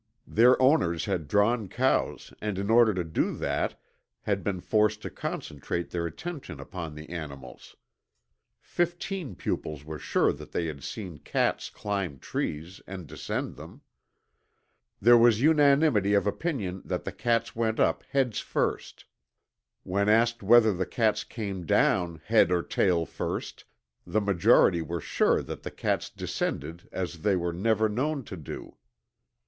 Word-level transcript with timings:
Their 0.25 0.59
owners 0.59 1.05
had 1.05 1.27
drawn 1.27 1.67
cows 1.69 2.33
and 2.41 2.57
in 2.57 2.71
order 2.71 2.91
to 2.91 3.03
do 3.03 3.35
that 3.35 3.79
had 4.21 4.43
been 4.43 4.59
forced 4.59 5.03
to 5.03 5.11
concentrate 5.11 5.91
their 5.91 6.07
attention 6.07 6.59
upon 6.59 6.95
the 6.95 7.07
animals. 7.11 7.75
Fifteen 8.59 9.35
pupils 9.35 9.85
were 9.85 9.99
sure 9.99 10.33
that 10.33 10.53
they 10.53 10.65
had 10.65 10.83
seen 10.83 11.19
cats 11.19 11.69
climb 11.69 12.17
trees 12.17 12.81
and 12.87 13.05
descend 13.05 13.57
them. 13.57 13.81
There 14.99 15.19
was 15.19 15.39
unanimity 15.43 16.15
of 16.15 16.25
opinion 16.25 16.81
that 16.83 17.03
the 17.03 17.11
cats 17.11 17.55
went 17.55 17.79
up 17.79 18.01
heads 18.09 18.39
first. 18.39 19.05
When 19.83 20.09
asked 20.09 20.41
whether 20.41 20.73
the 20.73 20.87
cats 20.87 21.23
came 21.23 21.63
down 21.63 22.15
head 22.25 22.51
or 22.51 22.63
tail 22.63 23.05
first, 23.05 23.65
the 24.07 24.19
majority 24.19 24.81
were 24.81 24.99
sure 24.99 25.43
that 25.43 25.61
the 25.61 25.69
cats 25.69 26.09
descended 26.09 26.89
as 26.91 27.19
they 27.21 27.35
were 27.35 27.53
never 27.53 27.87
known 27.87 28.23
to 28.23 28.35
do. 28.35 28.77